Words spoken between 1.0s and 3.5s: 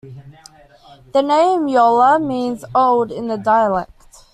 The name "Yola" means "old" in the